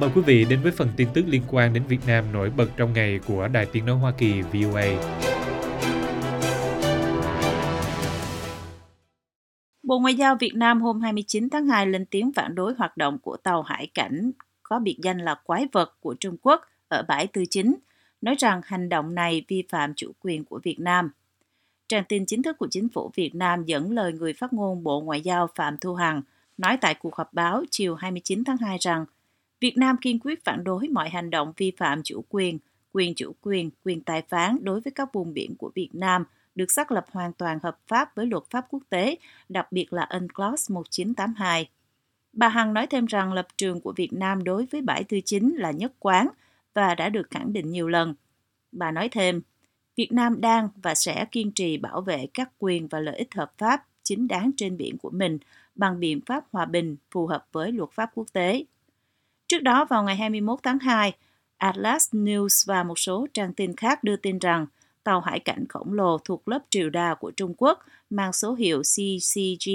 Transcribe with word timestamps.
Mời 0.00 0.10
quý 0.14 0.22
vị 0.26 0.46
đến 0.50 0.60
với 0.62 0.72
phần 0.72 0.88
tin 0.96 1.08
tức 1.14 1.24
liên 1.28 1.42
quan 1.50 1.72
đến 1.74 1.82
Việt 1.88 1.98
Nam 2.06 2.32
nổi 2.32 2.50
bật 2.56 2.68
trong 2.76 2.92
ngày 2.92 3.20
của 3.26 3.48
Đài 3.48 3.66
Tiếng 3.66 3.86
Nói 3.86 3.96
Hoa 3.96 4.12
Kỳ 4.18 4.42
VOA. 4.42 4.84
Bộ 9.82 9.98
Ngoại 9.98 10.14
giao 10.14 10.36
Việt 10.36 10.54
Nam 10.54 10.82
hôm 10.82 11.00
29 11.00 11.50
tháng 11.50 11.66
2 11.66 11.86
lên 11.86 12.06
tiếng 12.06 12.32
phản 12.32 12.54
đối 12.54 12.74
hoạt 12.74 12.96
động 12.96 13.18
của 13.18 13.36
tàu 13.36 13.62
hải 13.62 13.86
cảnh 13.94 14.30
có 14.62 14.78
biệt 14.78 14.96
danh 15.02 15.18
là 15.18 15.34
quái 15.34 15.66
vật 15.72 15.96
của 16.00 16.14
Trung 16.20 16.36
Quốc 16.42 16.62
ở 16.88 17.02
bãi 17.08 17.26
Tư 17.26 17.44
Chính, 17.50 17.74
nói 18.20 18.34
rằng 18.38 18.60
hành 18.64 18.88
động 18.88 19.14
này 19.14 19.44
vi 19.48 19.64
phạm 19.68 19.94
chủ 19.94 20.12
quyền 20.20 20.44
của 20.44 20.60
Việt 20.62 20.80
Nam. 20.80 21.10
Trang 21.88 22.04
tin 22.08 22.26
chính 22.26 22.42
thức 22.42 22.58
của 22.58 22.68
chính 22.70 22.88
phủ 22.88 23.10
Việt 23.14 23.34
Nam 23.34 23.64
dẫn 23.64 23.92
lời 23.92 24.12
người 24.12 24.32
phát 24.32 24.52
ngôn 24.52 24.82
Bộ 24.82 25.00
Ngoại 25.00 25.20
giao 25.20 25.48
Phạm 25.54 25.78
Thu 25.78 25.94
Hằng 25.94 26.22
nói 26.58 26.78
tại 26.80 26.94
cuộc 26.94 27.14
họp 27.14 27.32
báo 27.32 27.64
chiều 27.70 27.94
29 27.94 28.44
tháng 28.44 28.56
2 28.56 28.78
rằng 28.80 29.04
Việt 29.60 29.76
Nam 29.76 29.96
kiên 29.96 30.18
quyết 30.18 30.44
phản 30.44 30.64
đối 30.64 30.88
mọi 30.88 31.08
hành 31.08 31.30
động 31.30 31.52
vi 31.56 31.72
phạm 31.76 32.02
chủ 32.02 32.24
quyền, 32.28 32.58
quyền 32.92 33.14
chủ 33.14 33.32
quyền, 33.40 33.70
quyền 33.84 34.00
tài 34.00 34.22
phán 34.22 34.58
đối 34.62 34.80
với 34.80 34.92
các 34.94 35.12
vùng 35.12 35.34
biển 35.34 35.54
của 35.58 35.70
Việt 35.74 35.90
Nam 35.92 36.24
được 36.54 36.70
xác 36.70 36.92
lập 36.92 37.06
hoàn 37.12 37.32
toàn 37.32 37.58
hợp 37.62 37.78
pháp 37.88 38.16
với 38.16 38.26
luật 38.26 38.42
pháp 38.50 38.66
quốc 38.70 38.82
tế, 38.90 39.16
đặc 39.48 39.72
biệt 39.72 39.92
là 39.92 40.08
UNCLOS 40.10 40.70
1982. 40.70 41.68
Bà 42.32 42.48
Hằng 42.48 42.74
nói 42.74 42.86
thêm 42.86 43.06
rằng 43.06 43.32
lập 43.32 43.48
trường 43.56 43.80
của 43.80 43.92
Việt 43.92 44.12
Nam 44.12 44.44
đối 44.44 44.66
với 44.66 44.80
bãi 44.80 45.04
tư 45.04 45.20
chính 45.24 45.54
là 45.56 45.70
nhất 45.70 45.92
quán 45.98 46.28
và 46.74 46.94
đã 46.94 47.08
được 47.08 47.30
khẳng 47.30 47.52
định 47.52 47.70
nhiều 47.70 47.88
lần. 47.88 48.14
Bà 48.72 48.90
nói 48.90 49.08
thêm, 49.08 49.40
Việt 49.96 50.12
Nam 50.12 50.40
đang 50.40 50.68
và 50.82 50.94
sẽ 50.94 51.24
kiên 51.32 51.52
trì 51.52 51.76
bảo 51.76 52.00
vệ 52.00 52.26
các 52.34 52.50
quyền 52.58 52.88
và 52.88 53.00
lợi 53.00 53.16
ích 53.16 53.34
hợp 53.34 53.52
pháp 53.58 53.86
chính 54.02 54.28
đáng 54.28 54.50
trên 54.56 54.76
biển 54.76 54.98
của 54.98 55.10
mình 55.10 55.38
bằng 55.74 56.00
biện 56.00 56.20
pháp 56.26 56.44
hòa 56.52 56.64
bình 56.64 56.96
phù 57.10 57.26
hợp 57.26 57.46
với 57.52 57.72
luật 57.72 57.90
pháp 57.90 58.10
quốc 58.14 58.26
tế. 58.32 58.64
Trước 59.48 59.62
đó 59.62 59.84
vào 59.84 60.02
ngày 60.02 60.16
21 60.16 60.58
tháng 60.62 60.78
2, 60.78 61.12
Atlas 61.56 62.14
News 62.14 62.64
và 62.66 62.82
một 62.82 62.98
số 62.98 63.26
trang 63.34 63.52
tin 63.52 63.76
khác 63.76 64.04
đưa 64.04 64.16
tin 64.16 64.38
rằng 64.38 64.66
tàu 65.04 65.20
hải 65.20 65.40
cảnh 65.40 65.64
khổng 65.68 65.92
lồ 65.92 66.18
thuộc 66.18 66.48
lớp 66.48 66.58
triều 66.70 66.90
đà 66.90 67.14
của 67.14 67.30
Trung 67.30 67.54
Quốc 67.58 67.78
mang 68.10 68.32
số 68.32 68.54
hiệu 68.54 68.82
CCG 68.82 69.70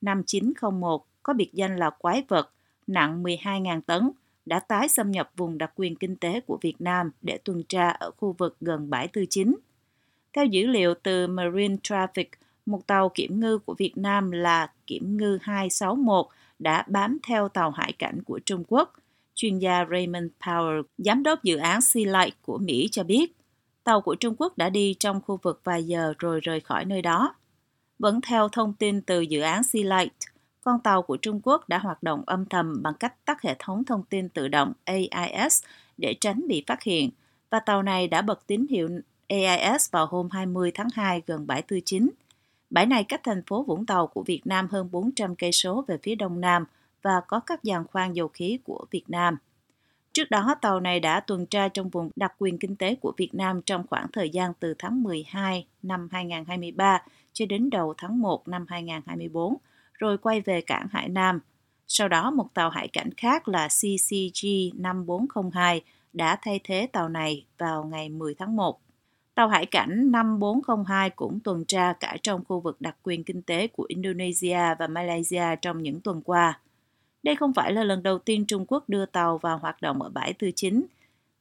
5901 0.00 1.06
có 1.22 1.32
biệt 1.32 1.50
danh 1.52 1.76
là 1.76 1.90
quái 1.90 2.24
vật, 2.28 2.50
nặng 2.86 3.22
12.000 3.22 3.80
tấn, 3.80 4.10
đã 4.46 4.60
tái 4.60 4.88
xâm 4.88 5.10
nhập 5.10 5.30
vùng 5.36 5.58
đặc 5.58 5.72
quyền 5.74 5.96
kinh 5.96 6.16
tế 6.16 6.40
của 6.40 6.58
Việt 6.60 6.80
Nam 6.80 7.10
để 7.22 7.38
tuần 7.44 7.62
tra 7.68 7.88
ở 7.88 8.10
khu 8.10 8.34
vực 8.38 8.56
gần 8.60 8.90
bãi 8.90 9.08
Tư 9.08 9.24
Chính. 9.30 9.56
Theo 10.32 10.44
dữ 10.44 10.66
liệu 10.66 10.94
từ 10.94 11.26
Marine 11.26 11.76
Traffic, 11.82 12.26
một 12.66 12.86
tàu 12.86 13.08
kiểm 13.08 13.40
ngư 13.40 13.58
của 13.58 13.74
Việt 13.78 13.92
Nam 13.96 14.30
là 14.30 14.72
kiểm 14.86 15.16
ngư 15.16 15.38
261 15.42 16.26
đã 16.58 16.84
bám 16.88 17.18
theo 17.22 17.48
tàu 17.48 17.70
hải 17.70 17.92
cảnh 17.92 18.22
của 18.22 18.40
Trung 18.44 18.64
Quốc. 18.68 18.92
Chuyên 19.34 19.58
gia 19.58 19.84
Raymond 19.90 20.26
Power, 20.40 20.82
giám 20.98 21.22
đốc 21.22 21.42
dự 21.42 21.56
án 21.56 21.80
Sea 21.80 22.04
Light 22.04 22.42
của 22.42 22.58
Mỹ 22.58 22.88
cho 22.92 23.04
biết, 23.04 23.32
tàu 23.84 24.00
của 24.00 24.14
Trung 24.14 24.34
Quốc 24.38 24.58
đã 24.58 24.70
đi 24.70 24.96
trong 24.98 25.20
khu 25.20 25.38
vực 25.42 25.60
vài 25.64 25.84
giờ 25.84 26.14
rồi 26.18 26.40
rời 26.40 26.60
khỏi 26.60 26.84
nơi 26.84 27.02
đó. 27.02 27.34
Vẫn 27.98 28.20
theo 28.20 28.48
thông 28.48 28.72
tin 28.72 29.02
từ 29.02 29.20
dự 29.20 29.40
án 29.40 29.62
Sea 29.62 29.82
Light, 29.82 30.14
con 30.62 30.80
tàu 30.80 31.02
của 31.02 31.16
Trung 31.16 31.40
Quốc 31.42 31.68
đã 31.68 31.78
hoạt 31.78 32.02
động 32.02 32.22
âm 32.26 32.46
thầm 32.46 32.82
bằng 32.82 32.94
cách 33.00 33.24
tắt 33.24 33.42
hệ 33.42 33.56
thống 33.58 33.84
thông 33.84 34.02
tin 34.02 34.28
tự 34.28 34.48
động 34.48 34.72
AIS 34.84 35.62
để 35.98 36.14
tránh 36.20 36.48
bị 36.48 36.64
phát 36.66 36.82
hiện, 36.82 37.10
và 37.50 37.60
tàu 37.60 37.82
này 37.82 38.08
đã 38.08 38.22
bật 38.22 38.46
tín 38.46 38.66
hiệu 38.70 38.88
AIS 39.28 39.90
vào 39.90 40.06
hôm 40.06 40.28
20 40.30 40.70
tháng 40.74 40.88
2 40.94 41.22
gần 41.26 41.46
bãi 41.46 41.62
Tư 41.62 41.80
Chính. 41.84 42.10
Bãi 42.70 42.86
này 42.86 43.04
cách 43.04 43.20
thành 43.24 43.42
phố 43.46 43.62
Vũng 43.62 43.86
Tàu 43.86 44.06
của 44.06 44.22
Việt 44.22 44.40
Nam 44.44 44.68
hơn 44.70 44.88
400 44.90 45.36
cây 45.36 45.52
số 45.52 45.84
về 45.88 45.98
phía 46.02 46.14
đông 46.14 46.40
nam 46.40 46.64
và 47.02 47.20
có 47.28 47.40
các 47.40 47.64
giàn 47.64 47.84
khoan 47.86 48.16
dầu 48.16 48.28
khí 48.28 48.58
của 48.64 48.86
Việt 48.90 49.04
Nam. 49.08 49.36
Trước 50.12 50.30
đó, 50.30 50.54
tàu 50.60 50.80
này 50.80 51.00
đã 51.00 51.20
tuần 51.20 51.46
tra 51.46 51.68
trong 51.68 51.88
vùng 51.88 52.10
đặc 52.16 52.32
quyền 52.38 52.58
kinh 52.58 52.76
tế 52.76 52.94
của 52.94 53.12
Việt 53.16 53.34
Nam 53.34 53.62
trong 53.62 53.86
khoảng 53.90 54.06
thời 54.12 54.30
gian 54.30 54.52
từ 54.60 54.74
tháng 54.78 55.02
12 55.02 55.66
năm 55.82 56.08
2023 56.12 57.02
cho 57.32 57.46
đến 57.46 57.70
đầu 57.70 57.94
tháng 57.98 58.20
1 58.20 58.48
năm 58.48 58.66
2024, 58.68 59.56
rồi 59.92 60.18
quay 60.18 60.40
về 60.40 60.60
cảng 60.60 60.86
Hải 60.90 61.08
Nam. 61.08 61.40
Sau 61.86 62.08
đó, 62.08 62.30
một 62.30 62.54
tàu 62.54 62.70
hải 62.70 62.88
cảnh 62.88 63.10
khác 63.16 63.48
là 63.48 63.68
CCG 63.68 64.46
5402 64.74 65.82
đã 66.12 66.38
thay 66.42 66.60
thế 66.64 66.88
tàu 66.92 67.08
này 67.08 67.46
vào 67.58 67.84
ngày 67.84 68.08
10 68.08 68.34
tháng 68.34 68.56
1. 68.56 68.80
Tàu 69.34 69.48
hải 69.48 69.66
cảnh 69.66 70.12
5402 70.12 71.10
cũng 71.10 71.40
tuần 71.40 71.64
tra 71.64 71.92
cả 71.92 72.16
trong 72.22 72.44
khu 72.44 72.60
vực 72.60 72.80
đặc 72.80 72.96
quyền 73.02 73.24
kinh 73.24 73.42
tế 73.42 73.66
của 73.66 73.84
Indonesia 73.88 74.74
và 74.78 74.86
Malaysia 74.86 75.56
trong 75.62 75.82
những 75.82 76.00
tuần 76.00 76.22
qua. 76.22 76.60
Đây 77.22 77.36
không 77.36 77.54
phải 77.54 77.72
là 77.72 77.84
lần 77.84 78.02
đầu 78.02 78.18
tiên 78.18 78.44
Trung 78.46 78.64
Quốc 78.68 78.88
đưa 78.88 79.06
tàu 79.06 79.38
vào 79.38 79.58
hoạt 79.58 79.82
động 79.82 80.02
ở 80.02 80.08
bãi 80.08 80.32
Tư 80.32 80.50
Chính. 80.56 80.86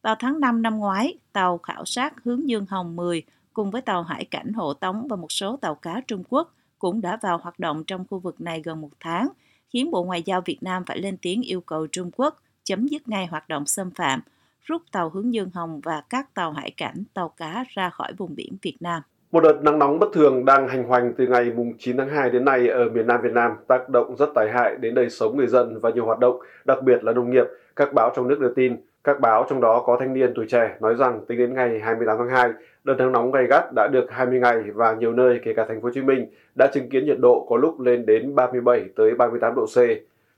Vào 0.01 0.15
tháng 0.19 0.39
5 0.39 0.61
năm 0.61 0.77
ngoái, 0.77 1.13
tàu 1.33 1.57
khảo 1.57 1.85
sát 1.85 2.23
hướng 2.23 2.49
Dương 2.49 2.65
Hồng 2.69 2.95
10 2.95 3.23
cùng 3.53 3.71
với 3.71 3.81
tàu 3.81 4.03
hải 4.03 4.25
cảnh 4.25 4.53
Hộ 4.53 4.73
Tống 4.73 5.07
và 5.07 5.15
một 5.15 5.31
số 5.31 5.57
tàu 5.57 5.75
cá 5.75 6.01
Trung 6.07 6.23
Quốc 6.29 6.53
cũng 6.79 7.01
đã 7.01 7.17
vào 7.21 7.37
hoạt 7.37 7.59
động 7.59 7.83
trong 7.83 8.05
khu 8.09 8.19
vực 8.19 8.41
này 8.41 8.61
gần 8.61 8.81
một 8.81 8.89
tháng, 8.99 9.29
khiến 9.69 9.91
Bộ 9.91 10.03
Ngoại 10.03 10.23
giao 10.23 10.41
Việt 10.41 10.63
Nam 10.63 10.83
phải 10.85 10.99
lên 10.99 11.17
tiếng 11.17 11.41
yêu 11.41 11.61
cầu 11.61 11.87
Trung 11.87 12.11
Quốc 12.15 12.41
chấm 12.63 12.87
dứt 12.87 13.07
ngay 13.07 13.25
hoạt 13.25 13.49
động 13.49 13.65
xâm 13.65 13.91
phạm, 13.91 14.21
rút 14.61 14.81
tàu 14.91 15.09
hướng 15.09 15.33
Dương 15.33 15.49
Hồng 15.53 15.81
và 15.83 16.01
các 16.09 16.33
tàu 16.33 16.51
hải 16.51 16.71
cảnh, 16.71 17.03
tàu 17.13 17.29
cá 17.29 17.65
ra 17.69 17.89
khỏi 17.89 18.13
vùng 18.13 18.35
biển 18.35 18.57
Việt 18.61 18.77
Nam. 18.79 19.01
Một 19.31 19.43
đợt 19.43 19.63
nắng 19.63 19.79
nóng 19.79 19.99
bất 19.99 20.09
thường 20.13 20.45
đang 20.45 20.67
hành 20.67 20.83
hoành 20.83 21.13
từ 21.13 21.27
ngày 21.27 21.51
9 21.77 21.97
tháng 21.97 22.09
2 22.09 22.29
đến 22.29 22.45
nay 22.45 22.67
ở 22.67 22.89
miền 22.89 23.07
Nam 23.07 23.21
Việt 23.21 23.31
Nam 23.33 23.51
tác 23.67 23.89
động 23.89 24.15
rất 24.15 24.29
tai 24.35 24.49
hại 24.49 24.75
đến 24.79 24.95
đời 24.95 25.09
sống 25.09 25.37
người 25.37 25.47
dân 25.47 25.79
và 25.79 25.89
nhiều 25.89 26.05
hoạt 26.05 26.19
động, 26.19 26.39
đặc 26.65 26.83
biệt 26.83 27.03
là 27.03 27.13
nông 27.13 27.29
nghiệp. 27.29 27.45
Các 27.75 27.93
báo 27.93 28.11
trong 28.15 28.27
nước 28.27 28.39
đưa 28.39 28.53
tin, 28.53 28.75
các 29.03 29.19
báo 29.19 29.45
trong 29.49 29.61
đó 29.61 29.83
có 29.85 29.97
thanh 29.99 30.13
niên 30.13 30.33
tuổi 30.35 30.45
trẻ 30.49 30.77
nói 30.81 30.95
rằng 30.95 31.21
tính 31.27 31.37
đến 31.37 31.53
ngày 31.53 31.79
28 31.79 32.17
tháng 32.17 32.29
2, 32.29 32.49
đợt 32.83 32.95
nắng 32.97 33.11
nóng 33.11 33.31
gay 33.31 33.45
gắt 33.49 33.63
đã 33.75 33.87
được 33.91 34.05
20 34.09 34.39
ngày 34.39 34.61
và 34.73 34.93
nhiều 34.93 35.13
nơi 35.13 35.39
kể 35.43 35.53
cả 35.53 35.65
thành 35.67 35.81
phố 35.81 35.87
Hồ 35.87 35.91
Chí 35.93 36.01
Minh 36.01 36.27
đã 36.55 36.67
chứng 36.73 36.89
kiến 36.89 37.05
nhiệt 37.05 37.17
độ 37.19 37.45
có 37.49 37.57
lúc 37.57 37.79
lên 37.79 38.05
đến 38.05 38.35
37 38.35 38.85
tới 38.95 39.15
38 39.15 39.55
độ 39.55 39.65
C. 39.65 39.77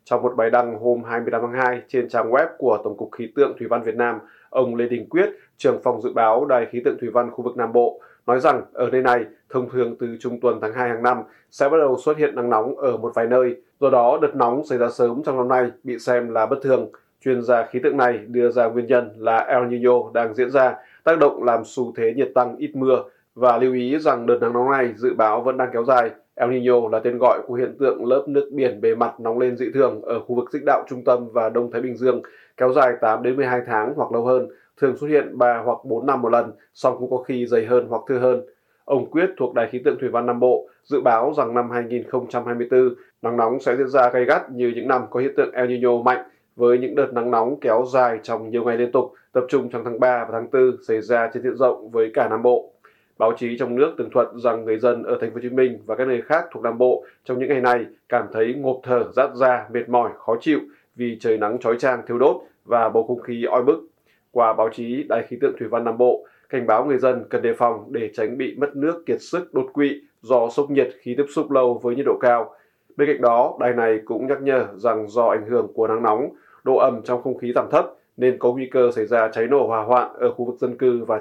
Trong 0.04 0.22
một 0.22 0.34
bài 0.38 0.50
đăng 0.50 0.76
hôm 0.80 1.04
28 1.04 1.42
tháng 1.42 1.54
2 1.54 1.82
trên 1.88 2.10
trang 2.10 2.32
web 2.32 2.48
của 2.58 2.78
Tổng 2.84 2.98
cục 2.98 3.10
Khí 3.12 3.32
tượng 3.36 3.54
Thủy 3.60 3.68
văn 3.68 3.84
Việt 3.84 3.96
Nam, 3.96 4.20
ông 4.50 4.76
Lê 4.76 4.88
Đình 4.88 5.10
Quyết, 5.10 5.30
trưởng 5.58 5.82
phòng 5.84 6.02
dự 6.02 6.14
báo 6.14 6.46
Đài 6.46 6.66
khí 6.66 6.82
tượng 6.86 6.98
thủy 7.02 7.10
văn 7.14 7.32
khu 7.32 7.44
vực 7.44 7.58
Nam 7.58 7.74
Bộ, 7.74 8.02
nói 8.28 8.40
rằng 8.40 8.62
ở 8.74 8.90
nơi 8.90 9.02
này 9.02 9.26
thông 9.50 9.70
thường 9.70 9.96
từ 10.00 10.18
trung 10.20 10.40
tuần 10.40 10.60
tháng 10.62 10.74
2 10.74 10.90
hàng 10.90 11.04
năm 11.04 11.24
sẽ 11.52 11.70
bắt 11.70 11.78
đầu 11.78 11.98
xuất 11.98 12.18
hiện 12.18 12.36
nắng 12.36 12.50
nóng 12.50 12.78
ở 12.78 12.98
một 12.98 13.12
vài 13.16 13.28
nơi. 13.28 13.56
Do 13.80 13.90
đó, 13.90 14.20
đợt 14.22 14.36
nóng 14.36 14.66
xảy 14.66 14.78
ra 14.78 14.90
sớm 14.90 15.22
trong 15.26 15.38
năm 15.38 15.48
nay 15.48 15.72
bị 15.84 16.00
xem 16.00 16.34
là 16.34 16.46
bất 16.46 16.58
thường. 16.62 16.90
Chuyên 17.24 17.42
gia 17.42 17.66
khí 17.66 17.80
tượng 17.84 17.98
này 17.98 18.18
đưa 18.28 18.50
ra 18.50 18.68
nguyên 18.68 18.88
nhân 18.88 19.10
là 19.18 19.38
El 19.38 19.66
Nino 19.66 19.94
đang 20.14 20.34
diễn 20.34 20.52
ra, 20.52 20.76
tác 21.04 21.20
động 21.20 21.44
làm 21.44 21.62
xu 21.66 21.94
thế 21.98 22.14
nhiệt 22.16 22.32
tăng 22.36 22.56
ít 22.58 22.72
mưa 22.76 23.04
và 23.36 23.58
lưu 23.58 23.74
ý 23.74 24.00
rằng 24.00 24.26
đợt 24.26 24.38
nắng 24.42 24.54
nóng 24.54 24.72
này 24.72 24.94
dự 24.98 25.14
báo 25.14 25.42
vẫn 25.42 25.58
đang 25.58 25.70
kéo 25.74 25.84
dài. 25.84 26.10
El 26.36 26.50
Nino 26.50 26.76
là 26.92 27.00
tên 27.00 27.18
gọi 27.18 27.40
của 27.48 27.54
hiện 27.54 27.76
tượng 27.80 28.06
lớp 28.06 28.24
nước 28.28 28.50
biển 28.54 28.82
bề 28.82 28.96
mặt 28.96 29.20
nóng 29.20 29.40
lên 29.40 29.58
dị 29.58 29.66
thường 29.74 30.02
ở 30.02 30.20
khu 30.20 30.36
vực 30.36 30.52
dịch 30.52 30.64
đạo 30.66 30.84
trung 30.90 31.04
tâm 31.04 31.30
và 31.34 31.50
Đông 31.50 31.72
Thái 31.72 31.82
Bình 31.82 31.96
Dương, 31.96 32.22
kéo 32.58 32.74
dài 32.74 32.94
8 33.02 33.24
đến 33.24 33.36
12 33.36 33.62
tháng 33.68 33.94
hoặc 33.96 34.12
lâu 34.12 34.26
hơn, 34.26 34.48
thường 34.82 34.98
xuất 34.98 35.08
hiện 35.08 35.38
3 35.38 35.62
hoặc 35.66 35.78
4 35.84 36.06
năm 36.06 36.22
một 36.22 36.30
lần, 36.30 36.52
song 36.74 36.96
cũng 37.00 37.10
có 37.10 37.18
khi 37.18 37.46
dày 37.46 37.66
hơn 37.66 37.88
hoặc 37.90 38.02
thưa 38.08 38.20
hơn. 38.20 38.42
Ông 38.86 39.12
Quyết 39.12 39.30
thuộc 39.38 39.54
Đài 39.54 39.70
khí 39.72 39.82
tượng 39.86 39.98
thủy 40.00 40.10
văn 40.10 40.26
Nam 40.26 40.40
Bộ 40.40 40.68
dự 40.84 41.02
báo 41.02 41.34
rằng 41.38 41.54
năm 41.54 41.70
2024 41.70 42.96
nắng 43.22 43.38
nóng 43.38 43.60
sẽ 43.60 43.76
diễn 43.78 43.88
ra 43.88 44.10
gay 44.10 44.26
gắt 44.26 44.52
như 44.52 44.72
những 44.76 44.88
năm 44.88 45.02
có 45.10 45.20
hiện 45.20 45.34
tượng 45.38 45.52
El 45.54 45.68
Nino 45.68 46.02
mạnh 46.06 46.26
với 46.56 46.78
những 46.78 46.96
đợt 46.96 47.14
nắng 47.14 47.32
nóng 47.32 47.60
kéo 47.60 47.86
dài 47.94 48.20
trong 48.24 48.50
nhiều 48.50 48.64
ngày 48.64 48.78
liên 48.78 48.92
tục, 48.92 49.14
tập 49.34 49.44
trung 49.50 49.70
trong 49.70 49.84
tháng 49.84 50.00
3 50.00 50.26
và 50.26 50.30
tháng 50.32 50.48
4 50.52 50.84
xảy 50.88 51.02
ra 51.02 51.30
trên 51.34 51.44
diện 51.44 51.56
rộng 51.56 51.90
với 51.90 52.12
cả 52.14 52.28
Nam 52.30 52.42
Bộ. 52.44 52.72
Báo 53.18 53.34
chí 53.38 53.58
trong 53.58 53.76
nước 53.76 53.94
tường 53.98 54.10
thuật 54.10 54.28
rằng 54.44 54.66
người 54.66 54.78
dân 54.80 55.04
ở 55.04 55.18
thành 55.22 55.30
phố 55.30 55.36
Hồ 55.36 55.40
Chí 55.42 55.50
Minh 55.50 55.80
và 55.86 55.96
các 55.96 56.08
nơi 56.08 56.22
khác 56.22 56.46
thuộc 56.52 56.64
Nam 56.64 56.78
Bộ 56.78 57.06
trong 57.26 57.40
những 57.40 57.50
ngày 57.50 57.62
này 57.62 57.86
cảm 58.10 58.26
thấy 58.34 58.54
ngộp 58.54 58.80
thở, 58.84 59.12
rát 59.16 59.30
da, 59.36 59.68
mệt 59.74 59.90
mỏi, 59.90 60.10
khó 60.18 60.36
chịu 60.42 60.60
vì 60.96 61.18
trời 61.20 61.38
nắng 61.38 61.60
chói 61.60 61.76
chang 61.80 62.02
thiêu 62.08 62.18
đốt 62.18 62.36
và 62.66 62.90
bầu 62.90 63.04
không 63.04 63.20
khí 63.20 63.46
oi 63.52 63.64
bức. 63.64 63.91
Qua 64.32 64.54
báo 64.54 64.70
chí, 64.74 65.04
Đài 65.10 65.24
khí 65.28 65.38
tượng 65.42 65.54
thủy 65.60 65.68
văn 65.68 65.84
Nam 65.84 65.98
Bộ 65.98 66.26
cảnh 66.50 66.68
báo 66.68 66.86
người 66.86 66.98
dân 66.98 67.26
cần 67.30 67.42
đề 67.42 67.54
phòng 67.54 67.86
để 67.90 68.10
tránh 68.14 68.38
bị 68.38 68.56
mất 68.58 68.76
nước 68.76 69.04
kiệt 69.06 69.22
sức 69.22 69.54
đột 69.54 69.66
quỵ 69.74 70.02
do 70.22 70.50
sốc 70.50 70.70
nhiệt 70.72 70.90
khi 71.00 71.16
tiếp 71.18 71.26
xúc 71.36 71.52
lâu 71.52 71.80
với 71.84 71.96
nhiệt 71.96 72.06
độ 72.06 72.18
cao. 72.22 72.56
Bên 72.98 73.08
cạnh 73.08 73.22
đó, 73.22 73.58
đài 73.60 73.74
này 73.74 74.00
cũng 74.06 74.28
nhắc 74.28 74.42
nhở 74.42 74.68
rằng 74.76 75.10
do 75.10 75.26
ảnh 75.26 75.46
hưởng 75.50 75.68
của 75.74 75.88
nắng 75.88 76.04
nóng, 76.04 76.30
độ 76.64 76.78
ẩm 76.78 77.02
trong 77.04 77.22
không 77.22 77.38
khí 77.38 77.52
giảm 77.56 77.68
thấp 77.72 77.86
nên 78.18 78.38
có 78.40 78.54
nguy 78.54 78.66
cơ 78.72 78.92
xảy 78.92 79.06
ra 79.06 79.30
cháy 79.34 79.48
nổ 79.48 79.68
hỏa 79.68 79.84
hoạn 79.84 80.14
ở 80.14 80.34
khu 80.34 80.46
vực 80.46 80.56
dân 80.60 80.78
cư 80.78 81.04
và 81.04 81.20